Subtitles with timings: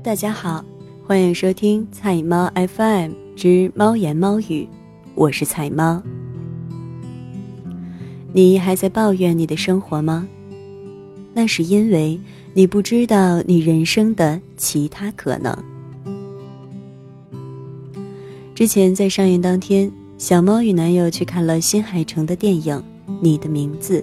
[0.00, 0.64] 大家好，
[1.04, 4.66] 欢迎收听菜猫 FM 之猫言猫语，
[5.16, 6.00] 我是菜猫。
[8.32, 10.26] 你还在抱怨你的生活吗？
[11.34, 12.18] 那是因为
[12.54, 15.56] 你不知道你人生的其他可能。
[18.54, 22.76] 之前在上映当天，小猫与男友去看了新海诚的电影
[23.20, 24.00] 《你的名字》，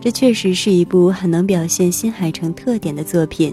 [0.00, 3.52] 这确实是一部很能表现新海诚特点的作品。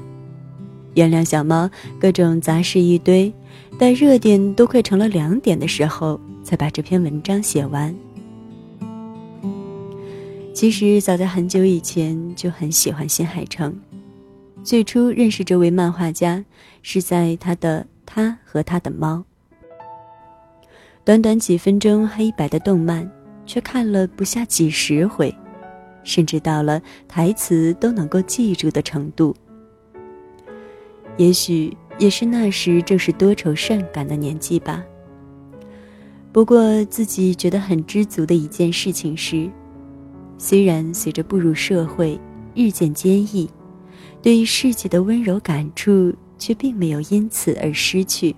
[0.96, 3.32] 原谅小猫，各种杂事一堆，
[3.78, 7.96] 待热点都快成了两点的时候，才把这篇文章写完。
[10.54, 13.74] 其实早在很久以前就很喜欢新海诚，
[14.64, 16.44] 最初认识这位漫画家
[16.82, 19.18] 是在他的《他和他的猫》。
[21.06, 23.10] 短短几分钟黑白的动漫，
[23.46, 25.34] 却看了不下几十回，
[26.04, 29.34] 甚至到了台词都能够记住的程度。
[31.20, 34.82] 也许也是那时正是多愁善感的年纪吧。
[36.32, 39.50] 不过自己觉得很知足的一件事情是，
[40.38, 42.18] 虽然随着步入社会
[42.56, 43.50] 日渐坚毅，
[44.22, 48.34] 对世界的温柔感触却并没有因此而失去。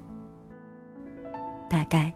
[1.70, 2.12] 大概，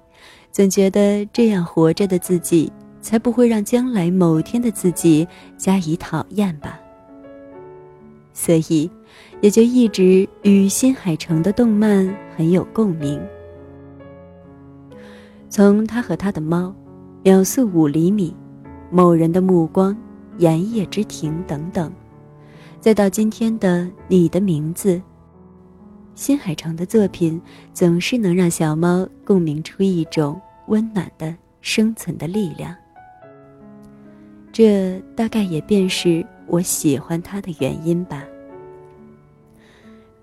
[0.52, 6.80] 总觉得这样活着的自己，才不会让将来某天的自己加以讨厌吧。
[8.34, 8.90] 所以。
[9.42, 13.22] 也就一直与新海诚的动漫很有共鸣。
[15.50, 16.74] 从他和他的猫、
[17.24, 18.36] 秒速五厘米、
[18.90, 19.96] 某人的目光、
[20.38, 21.92] 盐业之庭等等，
[22.80, 25.02] 再到今天的你的名字，
[26.14, 27.42] 新海诚的作品
[27.74, 32.76] 总是能让小猫共鸣出一种温暖的生存的力量。
[34.52, 38.24] 这大概也便是我喜欢他的原因吧。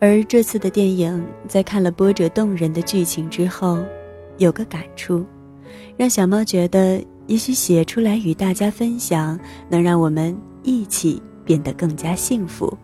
[0.03, 3.78] 而这次的电影，在看了波折动人的剧情之后，
[4.36, 5.25] 有个感触，
[5.97, 12.77] 让小猫觉得也许写出来与大家分享，能让我们一起变得更加幸福。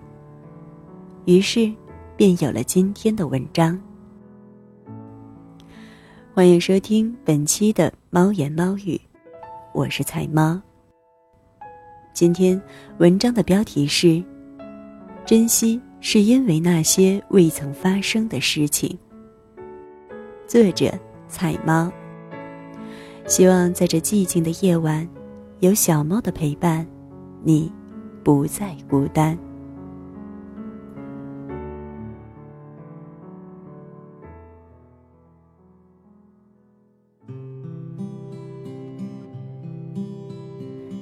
[1.25, 1.69] 于是，
[2.17, 3.77] 便有了今天的文章。
[6.33, 9.01] 欢迎收听本期的猫言猫语，
[9.75, 10.63] 我是菜猫。
[12.15, 12.63] 今天
[12.99, 14.23] 文章的标题是：
[15.27, 15.81] 珍惜。
[16.01, 18.99] 是因为那些未曾发生的事情。
[20.47, 20.93] 作者：
[21.29, 21.93] 彩猫。
[23.27, 25.07] 希望在这寂静的夜晚，
[25.61, 26.87] 有小猫的陪伴，
[27.45, 27.71] 你
[28.25, 29.39] 不再孤单。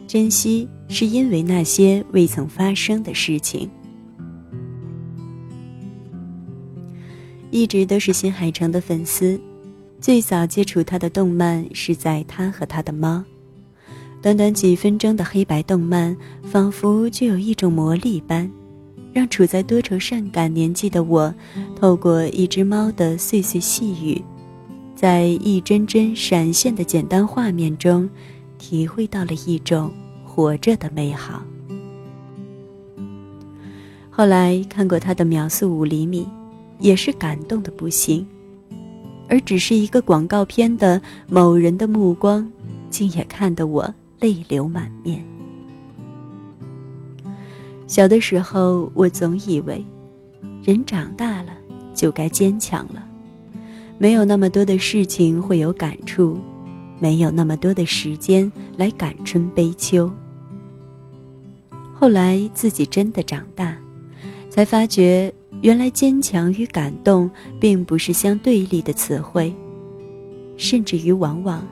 [0.09, 3.71] 珍惜，是因为那些未曾发生的事情。
[7.57, 9.41] 一直都是新海诚的粉丝，
[9.99, 13.25] 最早接触他的动漫是在他和他的猫。
[14.21, 18.51] 短短几分钟的黑白动漫，仿佛就有一种魔力般，
[19.11, 21.35] 让处在多愁善感年纪的我，
[21.75, 24.23] 透过一只猫的碎碎细语，
[24.95, 28.07] 在一帧帧闪现的简单画面中，
[28.59, 29.91] 体会到了一种
[30.27, 31.43] 活着的美好。
[34.11, 36.29] 后来看过他的秒速五厘米。
[36.79, 38.27] 也是感动的不行，
[39.29, 42.51] 而只是一个广告片的某人的目光，
[42.91, 45.25] 竟也看得我泪流满面。
[47.87, 49.85] 小的时候，我总以为，
[50.63, 51.53] 人长大了
[51.95, 53.07] 就该坚强了，
[53.97, 56.39] 没有那么多的事情会有感触，
[56.99, 60.11] 没有那么多的时间来感春悲秋。
[61.95, 63.77] 后来自己真的长大，
[64.51, 65.33] 才发觉。
[65.63, 67.31] 原来坚强与感动
[67.61, 69.55] 并不是相对立的词汇，
[70.57, 71.67] 甚至于往往，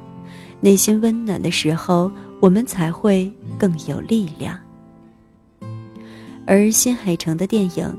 [0.60, 4.58] 内心温暖的时候，我们才会更有力量。
[6.46, 7.94] 而新海诚的电影，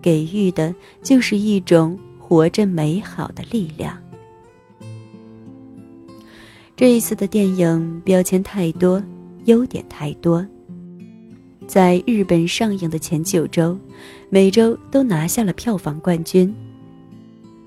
[0.00, 3.96] 给予的就是一种活着美好的力量。
[6.76, 9.02] 这一次的电影标签太多，
[9.44, 10.46] 优点太多。
[11.70, 13.78] 在日本上映的前九周，
[14.28, 16.52] 每周都拿下了票房冠军。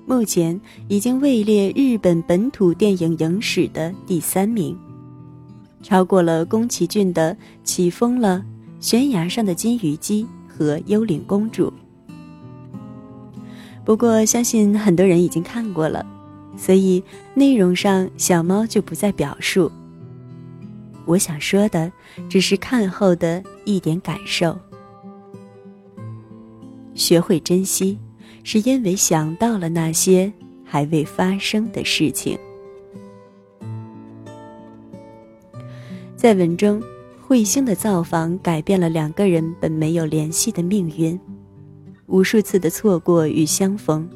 [0.04, 4.76] 目前已经位列日本本土电影影史的第三名，
[5.82, 7.34] 超过了宫崎骏的
[7.64, 8.44] 《起风了》
[8.86, 11.68] 《悬崖上的金鱼姬》和《幽灵公主》。
[13.86, 16.04] 不过，相信很多人已经看过了，
[16.58, 17.02] 所以
[17.32, 19.72] 内容上小猫就不再表述。
[21.06, 21.92] 我想说的，
[22.28, 24.58] 只是看后的一点感受。
[26.94, 27.98] 学会珍惜，
[28.42, 30.32] 是因为想到了那些
[30.64, 32.38] 还未发生的事情。
[36.16, 36.82] 在文中，
[37.28, 41.18] 彗星的造访改变了两个人本没有联系的命运，
[42.06, 44.08] 无数次的错过与相逢，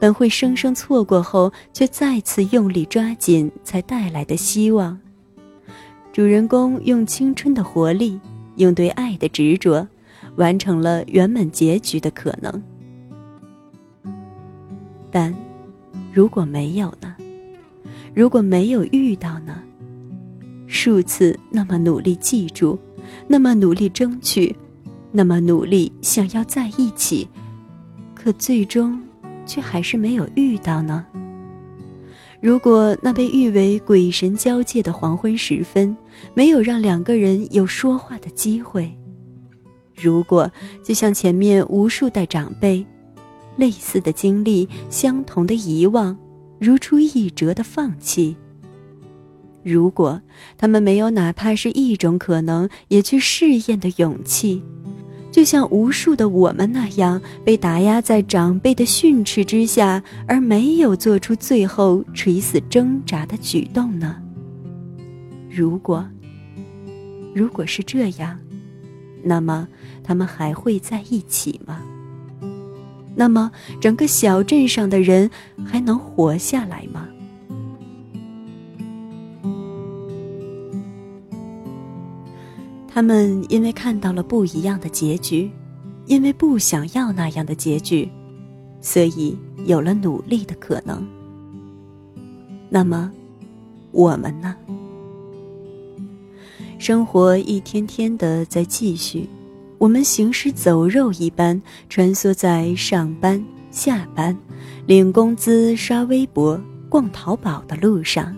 [0.00, 4.98] 本会生生错过后，却再次用力抓紧才带来的希望。
[6.12, 8.20] 主人公用青春的活力，
[8.56, 9.88] 用对爱的执着，
[10.36, 12.62] 完成了圆满结局的可能。
[15.10, 15.34] 但，
[16.12, 17.16] 如果没有呢？
[18.14, 19.62] 如果没有遇到呢？
[20.66, 22.78] 数次那么努力记住，
[23.26, 24.54] 那么努力争取，
[25.10, 27.26] 那么努力想要在一起，
[28.14, 29.00] 可最终，
[29.46, 31.06] 却还是没有遇到呢？
[32.42, 35.96] 如果那被誉为鬼神交界的黄昏时分，
[36.34, 38.82] 没有让两个人有说话的机会；
[39.94, 40.50] 如果
[40.82, 42.84] 就像前面无数代长辈，
[43.56, 46.18] 类似的经历、相同的遗忘、
[46.58, 48.34] 如出一辙的放弃；
[49.62, 50.20] 如果
[50.58, 54.60] 他们没有哪怕是一种可能也去试验的勇气。
[55.32, 64.22] 就像无数的我们那样被打压在长辈的训斥之下，而没有做出最后垂死挣扎的举动呢？
[65.50, 66.06] 如果，
[67.34, 68.38] 如果是这样，
[69.24, 69.66] 那么
[70.04, 71.80] 他们还会在一起吗？
[73.14, 73.50] 那么
[73.80, 75.30] 整个小镇上的人
[75.64, 77.08] 还能活下来吗？
[82.94, 85.50] 他们因为看到了不一样的结局，
[86.04, 88.06] 因为不想要那样的结局，
[88.82, 89.34] 所以
[89.64, 91.02] 有了努力的可能。
[92.68, 93.10] 那么，
[93.92, 94.54] 我们呢？
[96.78, 99.26] 生活一天天的在继续，
[99.78, 104.36] 我们行尸走肉一般穿梭在上班、下班、
[104.86, 106.60] 领工资、刷微博、
[106.90, 108.36] 逛淘宝的路上。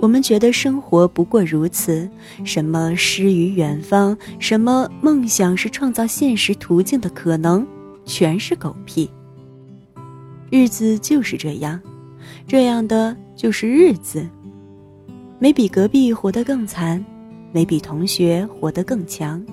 [0.00, 2.08] 我们觉得生活不过如此，
[2.44, 7.66] 什么诗与远方，什么梦想是创造现实途径的可能，
[8.04, 9.10] 全是狗屁。
[10.50, 11.80] 日子就是这样，
[12.46, 14.24] 这样的就是日子。
[15.40, 17.04] 没比隔壁活得更惨，
[17.52, 19.44] 没比同学活得更强，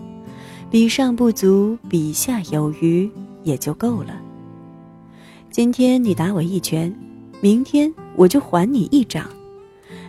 [0.69, 3.09] 比上不足，比下有余
[3.43, 4.21] 也就够了。
[5.49, 6.93] 今天你打我一拳，
[7.41, 9.27] 明天我就还你一掌。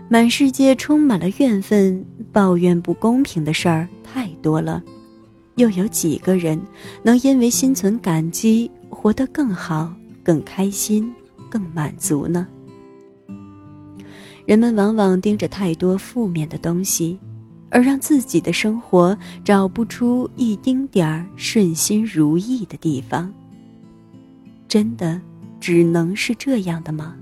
[0.08, 4.82] 满世界充满了怨愤，抱怨不公平的事儿太多了，
[5.56, 6.60] 又有几个人
[7.02, 9.92] 能因为心存感激，活得更好、
[10.22, 11.12] 更开心、
[11.50, 12.46] 更满足呢？
[14.44, 17.18] 人们往往盯着太多负面的东西，
[17.68, 23.32] 而让自己的生活找不出一丁点儿顺心如意的地方。
[24.68, 25.20] 真的
[25.58, 27.16] 只能是这样的吗？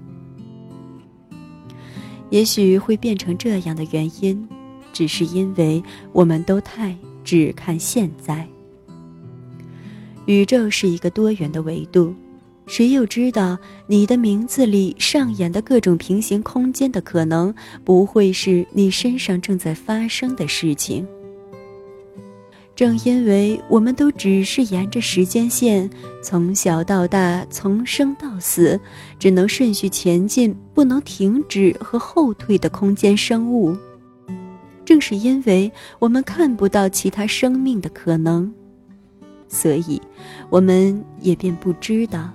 [2.30, 4.48] 也许会变成这样的原因，
[4.92, 5.82] 只是因为
[6.12, 8.46] 我们都太只看现在。
[10.26, 12.14] 宇宙是一个多元的维度，
[12.66, 17.54] 谁又知道你的名字里上演的各种平行空间的可能，
[17.84, 21.06] 不会是你身上正在发生的事情？
[22.76, 25.88] 正因为我们都只是沿着时间线
[26.20, 28.80] 从小到大、从生到死，
[29.16, 33.76] 只能顺序前进、不能停止和后退的空间生物，
[34.84, 38.52] 正是因为我们看不到其他生命的可能，
[39.46, 40.02] 所以
[40.50, 42.28] 我们也便不知道，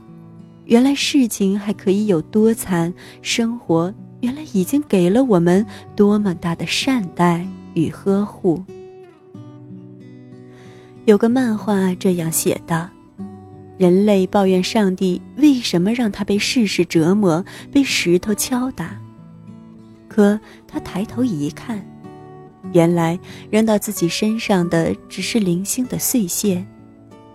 [0.63, 5.65] 原来事情还可以有多惨，生活原来已经给了我们
[5.97, 8.63] 多么大的善待与呵护。
[11.05, 12.87] 有个漫画这样写道：
[13.77, 18.99] 人类抱怨上帝为什么让他被世事折磨，被石头敲打。
[20.07, 21.83] 可他抬头一看，
[22.73, 23.17] 原来
[23.49, 26.63] 扔到自己身上的只是零星的碎屑，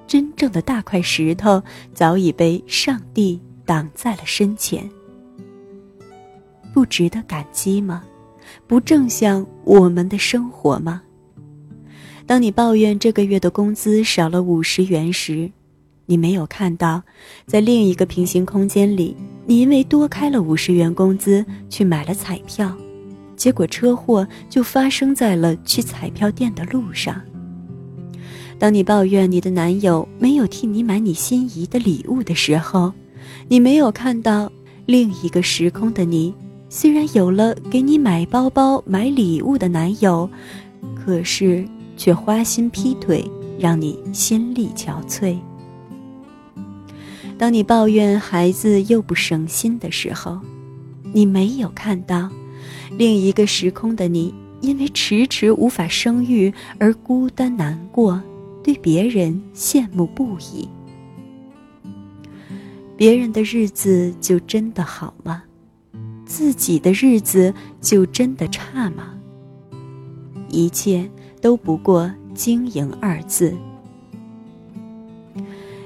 [0.07, 4.89] 真正的大块石头早已被上帝挡在了身前。
[6.73, 8.05] 不值得感激吗？
[8.67, 11.03] 不正像我们的生活吗？
[12.27, 15.51] 当你抱怨这个月的工资少了五十元时，
[16.07, 17.03] 你没有看到，
[17.47, 19.15] 在另一个平行空间里，
[19.45, 22.75] 你因为多开了五十元工资去买了彩票，
[23.37, 27.21] 结果车祸就发生在了去彩票店的路上。
[28.59, 32.91] 当你抱怨你的男友没有替你买你心仪的礼物的时候，
[33.49, 34.51] 你没有看到
[34.87, 36.35] 另一个时空的你，
[36.71, 40.29] 虽然有了给你买包包、买礼物的男友，
[40.95, 41.63] 可是。
[41.97, 43.25] 却花心劈腿，
[43.59, 45.37] 让你心力憔悴。
[47.37, 50.41] 当你抱怨孩子又不省心的时候，
[51.13, 52.31] 你没有看到
[52.97, 58.23] 另一个时空的你，因为迟迟无法生育而孤单难过，
[58.63, 60.69] 对别人羡慕不已。
[62.97, 65.43] 别人的日子就真的好吗？
[66.25, 69.15] 自己的日子就真的差吗？
[70.49, 71.11] 一切
[71.45, 73.55] 都不过经营二字。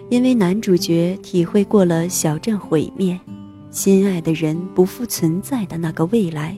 [0.08, 3.18] 因为男主角体会过了小镇毁灭。
[3.70, 6.56] 心爱的人不复存在的那个未来，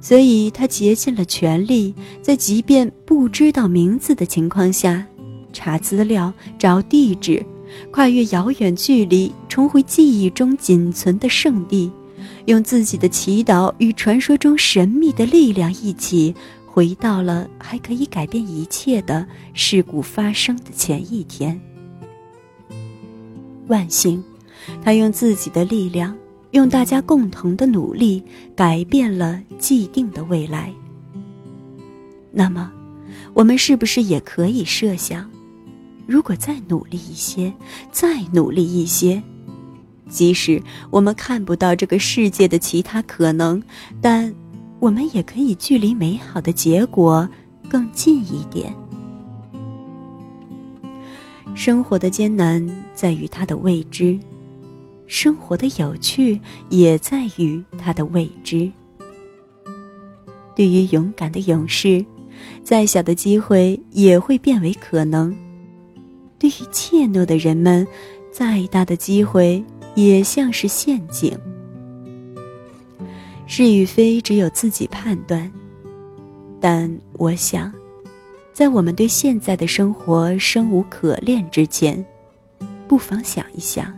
[0.00, 5.04] 所以他竭尽了全力，在即便不知道名字的情况下，
[5.52, 7.44] 查资料、找地址，
[7.90, 11.90] 跨越遥远距离，重回记忆中仅存的圣地，
[12.44, 16.32] 用自己的祈祷与传说中神秘的力量一起，
[16.76, 21.58] 回到了还可以改变一切的事故发生的前一天。
[23.68, 24.22] 万幸。
[24.84, 26.14] 他用自己的力量，
[26.50, 28.22] 用大家共同的努力，
[28.54, 30.70] 改变了既定的未来。
[32.30, 32.70] 那么，
[33.32, 35.30] 我们是不是也可以设想，
[36.06, 37.50] 如果再努力一些，
[37.90, 39.22] 再努力一些，
[40.10, 43.62] 即使我们看不到这个世界的其他可能，
[44.00, 44.34] 但
[44.78, 47.28] 我们也可以距离美好的结果
[47.68, 48.74] 更近一点。
[51.54, 52.64] 生活的艰难
[52.94, 54.18] 在于它的未知。
[55.06, 58.70] 生活的有趣也在于它的未知。
[60.54, 62.04] 对于勇敢的勇士，
[62.62, 65.32] 再小的机会也会变为可能；
[66.38, 67.86] 对于怯懦的人们，
[68.32, 69.64] 再大的机会
[69.94, 71.32] 也像是陷阱。
[73.46, 75.50] 是与非，只有自己判断。
[76.60, 77.72] 但我想，
[78.52, 82.04] 在我们对现在的生活生无可恋之前，
[82.88, 83.92] 不妨想一想。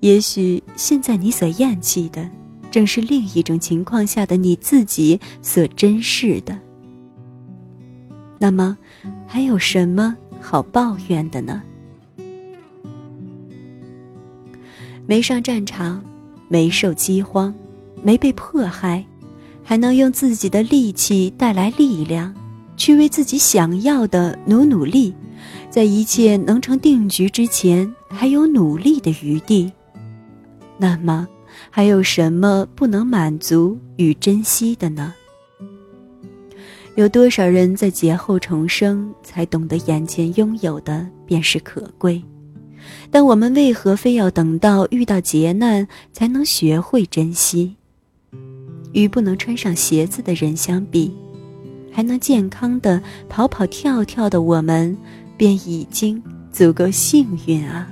[0.00, 2.28] 也许现在你所厌弃的，
[2.70, 6.56] 正是另一种情况下的你自己所珍视的。
[8.38, 8.76] 那么，
[9.26, 11.62] 还有什么好抱怨的呢？
[15.06, 16.04] 没上战场，
[16.48, 17.52] 没受饥荒，
[18.02, 19.04] 没被迫害，
[19.62, 22.34] 还能用自己的力气带来力量，
[22.76, 25.14] 去为自己想要的努努力，
[25.70, 29.70] 在一切能成定局之前，还有努力的余地。
[30.78, 31.26] 那么，
[31.70, 35.12] 还有什么不能满足与珍惜的呢？
[36.94, 42.22] 有多少人在劫后重生，才懂得眼前拥有的便是可贵？
[43.10, 47.76] 但我们为何非要等到遇到劫难才能学会珍惜？
[48.92, 51.12] 与不能穿上鞋子的人相比，
[51.92, 54.96] 还能健康的跑跑跳跳的我们，
[55.36, 57.90] 便已经足够幸运啊！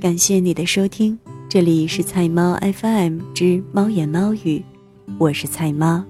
[0.00, 4.64] 感谢你的收听，这里是菜猫 FM 之猫言猫语，
[5.18, 6.02] 我是菜猫。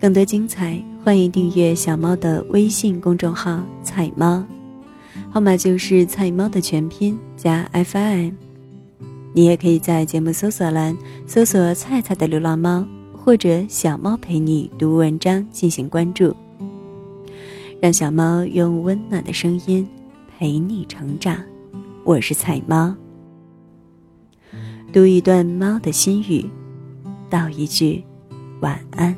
[0.00, 4.44] 更多精彩，欢迎订阅小猫的微信公众号“菜猫”，
[5.32, 8.32] 号码就是菜猫的全拼加 FM。
[9.32, 10.94] 你也可以在节目搜索栏
[11.26, 12.86] 搜索“菜菜的流浪猫”
[13.16, 16.36] 或者“小猫陪你读文章”进行关注，
[17.80, 19.88] 让小猫用温暖的声音
[20.36, 21.42] 陪你成长。
[22.04, 22.94] 我是菜猫，
[24.92, 26.44] 读一段猫的心语，
[27.30, 28.04] 道一句
[28.60, 29.16] 晚安。